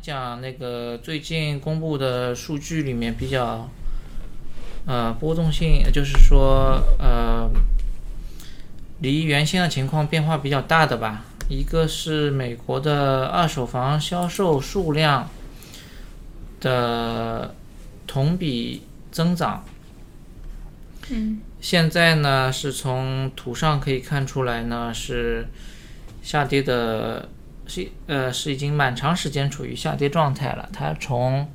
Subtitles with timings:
[0.00, 3.68] 讲那个最近公布的数据里面比较，
[4.86, 7.50] 呃，波动性，就是说，呃，
[9.00, 11.24] 离原先的情况变化比较大的吧。
[11.48, 15.30] 一个是美国的二手房销售数量
[16.60, 17.54] 的
[18.06, 19.64] 同比增长，
[21.10, 25.46] 嗯现在呢是从图上可以看出来呢是
[26.22, 27.28] 下跌的，
[27.66, 30.68] 是呃是已经蛮长时间处于下跌状态了。
[30.72, 31.48] 它从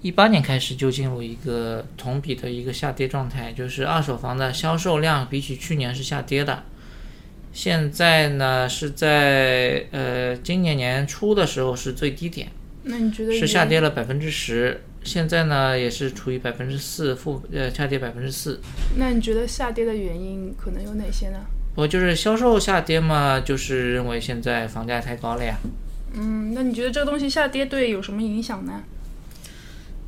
[0.00, 6.62] 一八年开始就进入一个同比的一个下跌状态，就是二手房的销售量比起去年是下跌的。
[7.52, 12.48] 现在呢是在呃今年年初的时候是最低点，
[12.84, 14.80] 那你觉得是下跌了百分之十。
[15.02, 18.60] 现在呢也是处于百分之四负呃下跌百分之四。
[18.96, 21.38] 那你觉得下跌的原因可能有哪些呢？
[21.78, 25.56] 我就是销售下跌嘛，就是认为现在房价太高了呀。
[26.12, 28.82] 嗯，那你觉得这个东西下跌对有什么影响呢？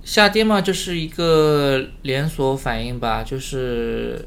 [0.03, 4.27] 下跌嘛，就是一个连锁反应吧，就是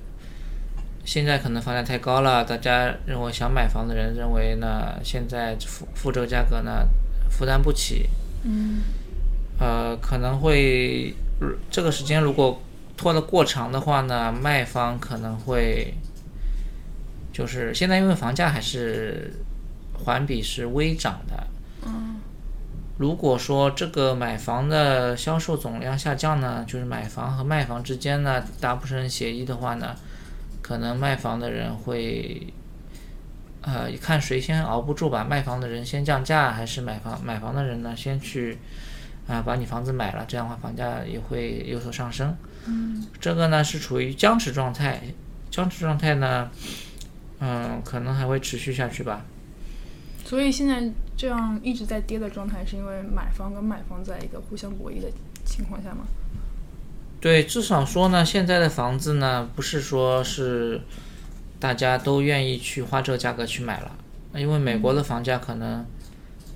[1.04, 6.88] 现在可能房价太高了，大家认为想买房的人认为呢，现在付付这个价格呢
[7.30, 8.08] 负担不起，
[8.46, 8.84] 嗯
[9.60, 11.14] 呃，可能会
[11.70, 12.62] 这个时间如果
[12.96, 15.94] 拖得过长的话呢，卖方可能会
[17.34, 19.34] 就是现在因为房价还是
[20.06, 21.48] 环比是微涨的，
[21.86, 22.22] 嗯
[22.96, 29.96] 如果说这个买房的销售总量下降呢，就是买房和卖房之间呢达不成协议的话呢，
[30.62, 32.54] 可能卖房的人会，
[33.62, 38.60] 呃，看谁先熬不住吧，卖房的人先降价，还是买房买房的人呢先去，
[39.28, 42.38] 啊、把你房子买了，这样的话房价也会有所上升。
[42.68, 45.02] 嗯这个呢是处于僵持状态，
[45.50, 46.48] 僵持状态呢，
[47.46, 49.26] 嗯，可能还会持续下去吧。
[50.24, 55.12] 所以现在这样一直在跌的状态，是因为买方跟卖方在一个互相博弈的
[55.44, 56.06] 情况下吗？
[57.20, 60.80] 对，至少说呢，现在的房子呢，不是说是
[61.60, 63.92] 大家都愿意去花这个价格去买了，
[64.36, 65.86] 因为美国的房价可能，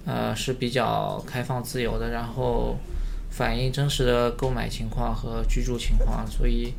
[0.06, 2.78] 呃，是比较开放自由的，然后
[3.30, 6.74] 反映真实的购买情况和居住情况，所以，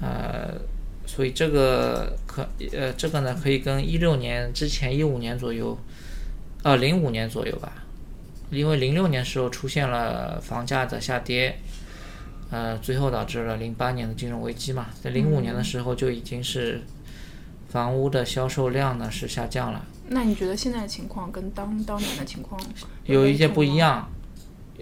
[0.00, 0.60] 呃，
[1.12, 5.76] 所以这个可呃这个呢，可以跟一六年之前一五年左右，
[6.62, 7.72] 呃零五年左右吧，
[8.50, 11.58] 因为零六年时候出现了房价的下跌。
[12.52, 16.82] 呃，最后导致了零八年的金融危机嘛，在零五年的时候就已经是
[17.68, 22.60] 房屋的销售量呢是下降了，那你觉得现在的情况跟当当年的情况
[23.04, 23.76] 有一些不一？
[23.76, 24.08] 样。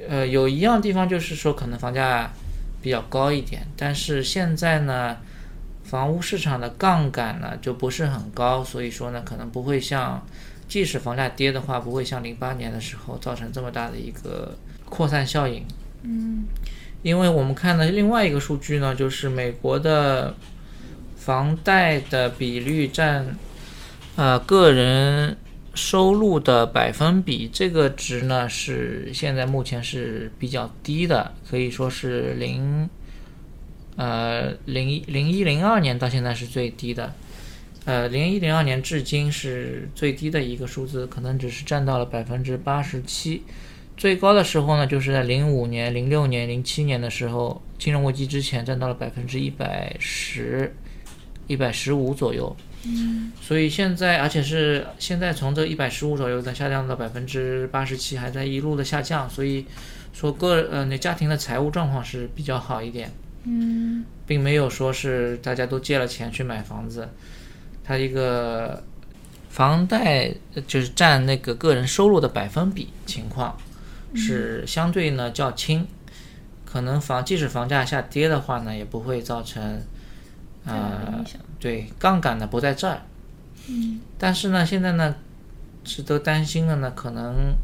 [0.08, 2.30] 呃，有一样地方就是说可能房价
[2.80, 5.16] 比较高一点，但是现在呢，
[5.88, 10.22] 房屋市场的杠杆呢就不是很高，所以说呢可能不会像，
[10.68, 14.54] 即使房价跌的话，不会像零八年的时候造成这么大的一个
[14.84, 15.64] 扩散效应。
[16.02, 16.44] 嗯
[17.02, 20.34] 因为我们看的另外一个数据呢，就是美国的
[21.16, 23.36] 房贷的比率占
[24.16, 25.36] 呃个人
[25.74, 32.90] 收入的百分比，这个值呢是现在目前是比较低的，可以说是零
[33.98, 37.12] 呃零一零一零二年到现在是最低的。
[37.84, 43.42] 呃，零一零二年至今是最低的一个数字，可能只是占到了百分之八十七。
[43.96, 50.72] 最高的时候呢，就是在零五年、零六年、零七年的时候，金融危机之前占到了百分之一百十、
[51.46, 52.54] 一百十五左右。
[52.84, 59.28] 嗯所以现在，而且是现在从这一百十五左右再下降到百分之八十七，还在一路的下降。
[59.28, 59.64] 所以
[60.12, 63.10] 说个呃，那家庭的财务状况是比较好一点，
[63.44, 67.08] 嗯并没有说是大家都借了钱去买房子，
[67.82, 68.82] 它一个
[69.48, 73.56] 房贷呃就是占那个个人收入的百分比情况。
[74.14, 75.86] 是相对呢较轻，
[76.64, 79.62] 可能房即使房价下跌的话呢，也不会造成
[80.64, 80.72] 啊
[81.12, 81.24] 呃
[81.60, 83.02] 对杠杆呢不在这儿。
[83.68, 85.14] 嗯但是呢，现在呢，
[85.84, 87.54] 值得担心的呢，可能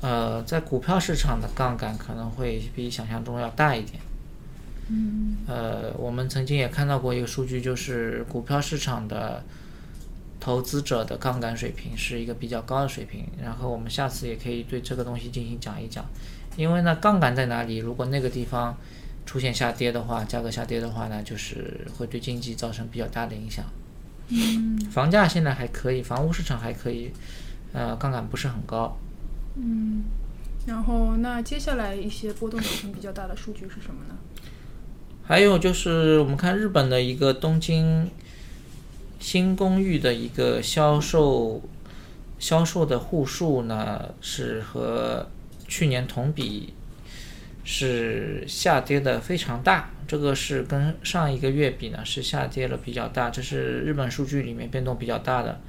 [0.00, 4.00] 呃，在股票市场的杠杆可能会比想象中要大一点。
[4.88, 9.42] 嗯呃，我们曾经也看到过一个数据，就是股票市场的
[10.40, 13.24] 投资者的杠杆水平是一个比较高的水平。
[13.40, 16.04] 然后我们下次也可以对这个东西进行讲一讲，
[16.56, 17.76] 因为呢，杠杆在哪里？
[17.76, 18.76] 如果那个地方
[19.26, 23.64] 出现下跌的话，价格下跌的话呢，就是会对经济造成比较大的影响。
[24.28, 27.12] 嗯房价现在还可以，房屋市场还可以，
[27.72, 28.96] 呃，杠杆不是很高。
[29.56, 30.04] 嗯，
[30.66, 34.16] 然后那接下来一些波动水平比较大的数据是什么呢？
[35.22, 38.10] 还有就是我们看日本的一个东京
[39.18, 41.62] 新公寓的一个销售
[42.38, 45.26] 销售的户数呢，是和
[45.68, 46.72] 去年同比
[47.62, 55.60] 是下跌的非常大，这个是跟上一个月比呢是下跌了比较大，这是日本数据里面变动比较大的，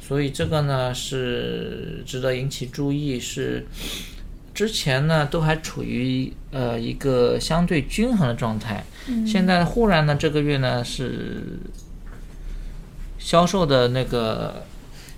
[0.00, 3.66] 所以这个呢是值得引起注意，是
[4.54, 8.84] 之前呢都还处于呃一个相对均衡的状态，
[9.26, 11.58] 现在忽然呢这个月呢是
[13.18, 14.64] 销售的那个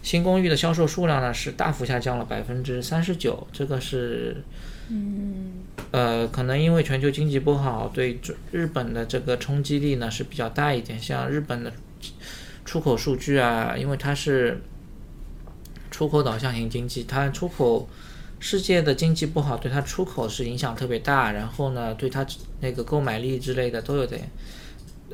[0.03, 4.43] 新公寓的销售数量呢是大幅下降了百分之三十九，这个是
[4.89, 5.53] 嗯。
[5.91, 8.21] 呃可能因为全球经济不好，对
[8.53, 11.01] 日本的这个冲击力呢是比较大一点。
[11.01, 11.73] 像日本的
[12.69, 14.61] 出口数据啊，因为它是
[15.91, 17.88] 出口导向型经济，它出口
[18.41, 22.26] 世界的经济不好，对它出口是影响特别大，然后呢，对它
[22.61, 24.29] 那个购买力之类的都有点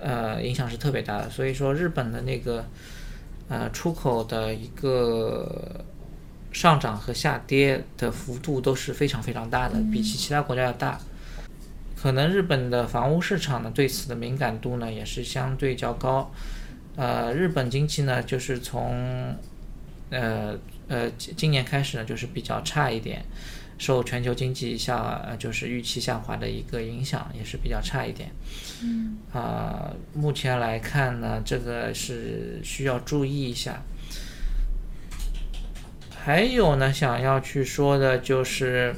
[0.00, 1.30] 呃影响是特别大的。
[1.30, 2.66] 所以说日本的那个
[3.48, 5.84] 呃出口的一个
[6.50, 10.98] 上涨和下跌的幅度都是非常非常大的，比起其他国家要大。
[12.02, 16.32] 可能日本的房屋市场呢对此的敏感度呢也是相对较高。
[16.96, 19.36] 呃，日本经济呢就是从
[20.10, 20.56] 呃
[20.88, 23.24] 呃今今年开始呢就是比较差一点，
[23.78, 28.30] 受全球经济下呃就是预期下滑的一个影响，也是比较差一点。
[28.82, 33.82] 嗯啊、目前来看呢，这个是需要注意一下。
[36.16, 38.94] 还有呢，想要去说的就是，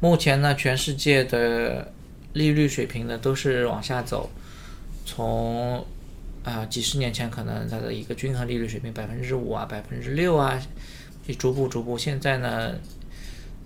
[0.00, 1.92] 目前呢，全世界的
[2.34, 4.30] 利率水平呢都是往下走，
[5.04, 5.84] 从
[6.44, 10.60] 啊、几十年前可能它的一个均衡利率水平百分之五啊、百分之六啊，
[11.26, 12.74] 就逐步逐步，现在呢，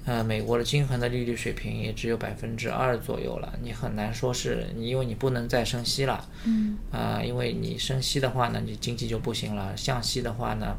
[0.05, 10.77] 呃，美国的均衡的利率水平也只有百分之二左右了，你很难说是你，因为你不能再升息了，嗯啊、因为你升息的话呢，你经济就不行了；降息的话呢，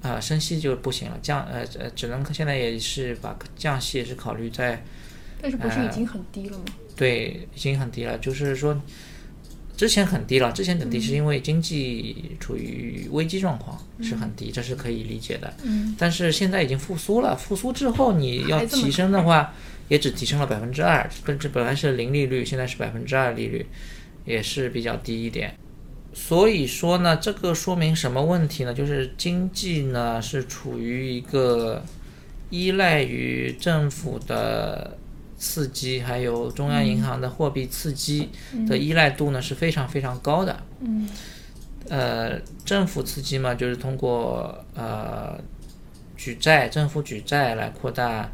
[0.00, 1.18] 啊、升息就不行了。
[1.20, 4.84] 降呃呃，只能现在也是把降息也是考虑在
[5.42, 6.64] 但是不是已经很低了吗？
[6.96, 8.80] 对已经很低了，就是说
[9.76, 15.52] 之前很低了，之前很低是因为经济处于危机状况，是很低，这是可以理解的。
[15.64, 19.52] 嗯但是现在已经复苏了，复苏之后你要提升的话，
[19.88, 23.66] 也只提升了百分之二，本这本来是零利率，现在是百分之二利率，
[24.24, 25.54] 也是比较低一点。
[26.12, 28.72] 所以说呢，这个说明什么问题呢？
[28.72, 31.84] 就是经济呢是处于一个
[32.50, 34.96] 依赖于政府的
[35.44, 38.30] 刺激，还有中央银行的货币刺激
[38.66, 40.62] 的依赖度呢是非常非常高的。
[40.80, 41.06] 嗯。
[41.90, 45.38] 呃，政府刺激嘛，就是通过呃
[46.16, 48.32] 举债，政府举债来扩大，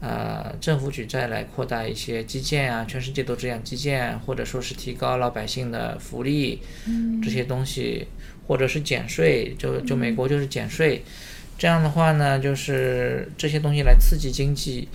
[0.00, 6.62] 呃，政府举债来扩大一些基建啊，全世界都这样，基建或者说是提高老百姓的福利，
[7.22, 8.08] 这些东西，
[8.46, 11.04] 或者是减税，就就美国就是减税，
[11.58, 14.88] 这样的话呢，就是这些东西来刺激经济，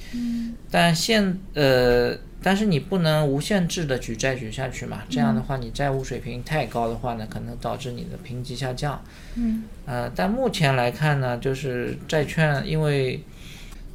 [0.72, 9.04] 但现呃，但是你不能无限制的举债举下去嘛，这样的话，你债务水平太高的话呢，可能导致你的评级下降。
[9.36, 13.22] 嗯呃，但目前来看呢，就是债券因为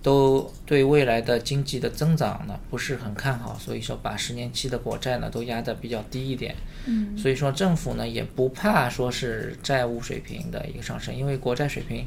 [0.00, 6.54] 都对未来的经济的增长呢不是很看好，所以说把十年期的国债呢都压得比较低一点。
[6.86, 12.06] 嗯所以说政府呢也不怕说是债务水平的一个上升，因为国债水平、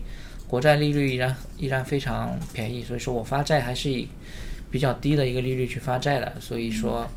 [0.51, 4.05] 国债利率依然依然非常便宜，所以说我发债还是以
[4.70, 6.34] 比较低的一个利率去发债的。
[6.41, 7.08] 所以说，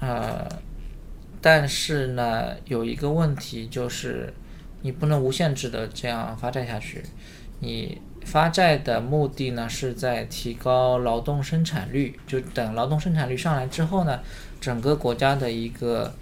[0.00, 0.46] 呃，
[1.40, 4.34] 但是呢有一个问题就是
[4.82, 7.02] 你不能无限制的这样发债下去，
[7.60, 7.98] 你。
[8.26, 12.18] 发债的目的呢，是在提高劳动生产率。
[12.26, 14.18] 就等劳动生产率上来之后呢，
[14.60, 16.12] 整个国家的一个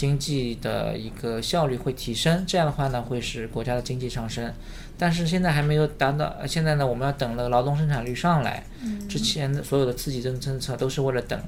[0.00, 4.50] 经济的一个效率会提升，这样的话呢，会使国家的经济上升。
[4.96, 8.64] 但是现在还没有达到，呃现在呢，我们要等那个劳动生产率上来，
[9.10, 11.38] 之前的所有的刺激政政策都是为了等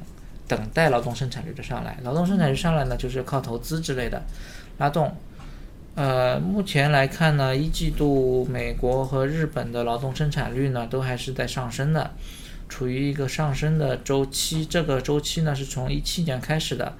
[0.46, 1.96] 等待劳动生产率的上来。
[2.02, 4.22] 劳动生产率上来呢，就是靠投资之类的
[4.76, 5.16] 拉动。
[5.94, 12.10] 呃，目前来看呢，一季度美国和日本的劳动生产率呢，都还是在上升的，
[12.68, 14.66] 处于一个上升的周期。
[14.66, 16.94] 这个周期呢，是从一七年开始的，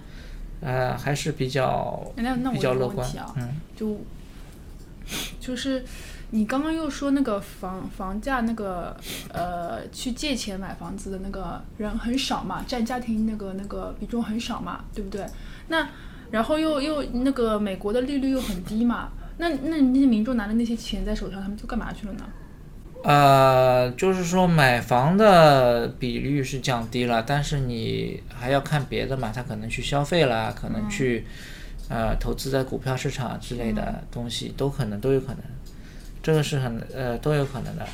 [0.63, 3.99] 呃，还是比较那那我比较乐观有个问题啊，嗯，就
[5.41, 5.85] 就是
[6.31, 8.97] 你刚刚又说那个房房价那个
[9.33, 15.27] 呃去借钱买房子的那个人很少嘛，占家庭那个那个比重很少嘛，对不对？
[15.69, 15.89] 那
[16.31, 22.25] 然后又又那个美国的利率又很低嘛，那那那些民众拿着那些钱在手上，他们都干嘛去了呢？
[23.05, 31.27] 呃，就是说买房的比率是降低了，但是你还要看别的嘛，他可能去消费啦，可能去、
[31.89, 35.39] 呃投资在股票市场之类的东西，都可能都有可能，
[36.23, 37.87] 这个是很呃都有可能的。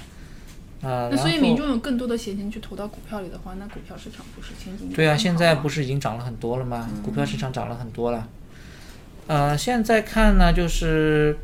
[0.80, 6.88] 呃，那所以民众有更多的闲钱去投到股票里的话，那股票市场不是前景对啊，现在不是是已经涨了很多了吗？
[7.02, 8.28] 股票市场涨了很多了。
[9.26, 11.36] 呃，现在看呢，就是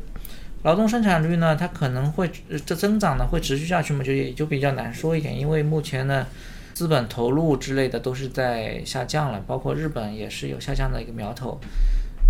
[0.65, 2.27] 劳动生产率呢，它可能会
[2.65, 6.25] 这增长呢会持续下去嘛，就也就比较难说一点，因为目前呢，
[6.73, 11.61] 资本投入之类的都是在下降了，包括日本也是有下降的一个苗头。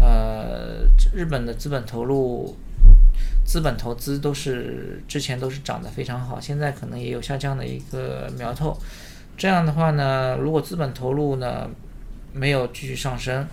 [0.01, 2.53] 呃，日本的资本投入、
[3.45, 8.77] 资本投资都是之前都是涨得非常好，现在可能也有下降的一个苗头。
[9.37, 11.69] 这样的话呢，如果资本投入呢
[12.33, 13.47] 没有继续上升，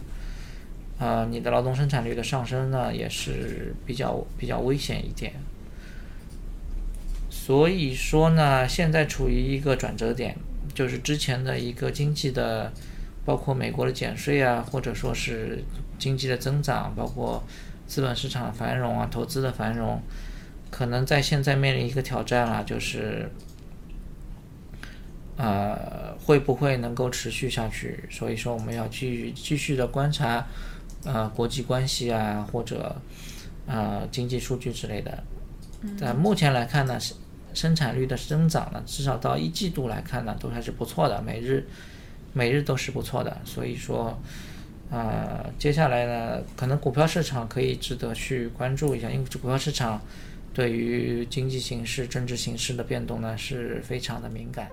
[1.02, 5.32] 呃，你的劳动生产率的上升呢也是比较比较危险一点。
[7.28, 10.36] 所以说呢，现在处于一个转折点，
[10.72, 12.72] 就是之前的一个经济的，
[13.24, 15.64] 包括美国的减税啊，或者说是
[15.98, 17.42] 经济的增长，包括
[17.88, 20.00] 资本市场繁荣啊，投资的繁荣，
[20.70, 23.28] 可能在现在面临一个挑战了，就是
[25.36, 28.04] 呃，会不会能够持续下去？
[28.08, 30.46] 所以说，我们要继续继续的观察，
[31.04, 32.94] 呃，国际关系啊，或者
[33.66, 35.22] 呃经济数据之类的。
[35.98, 37.16] 但目前来看呢，生
[37.54, 41.66] 生产率的增长呢，至少到一季度来看呢，都还是不错的，每日
[42.32, 43.36] 每日都是不错的。
[43.44, 44.16] 所以说，
[44.90, 50.00] 呃，接下来呢，可能股票市场可以值得去关注一下，因为股票市场
[50.54, 54.68] 对于经济形势、政治形势的变动呢是非常的敏感。